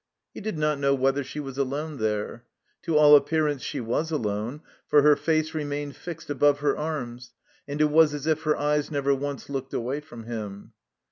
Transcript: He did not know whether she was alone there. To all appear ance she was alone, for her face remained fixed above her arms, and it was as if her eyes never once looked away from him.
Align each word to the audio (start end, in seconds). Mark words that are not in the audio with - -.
He 0.33 0.41
did 0.41 0.57
not 0.57 0.79
know 0.79 0.95
whether 0.95 1.23
she 1.23 1.39
was 1.39 1.59
alone 1.59 1.97
there. 1.97 2.43
To 2.85 2.97
all 2.97 3.15
appear 3.15 3.45
ance 3.47 3.61
she 3.61 3.79
was 3.79 4.09
alone, 4.09 4.61
for 4.87 5.03
her 5.03 5.15
face 5.15 5.53
remained 5.53 5.95
fixed 5.95 6.31
above 6.31 6.57
her 6.61 6.75
arms, 6.75 7.33
and 7.67 7.79
it 7.79 7.91
was 7.91 8.15
as 8.15 8.25
if 8.25 8.41
her 8.41 8.57
eyes 8.57 8.89
never 8.89 9.13
once 9.13 9.47
looked 9.47 9.75
away 9.75 9.99
from 9.99 10.23
him. 10.23 10.73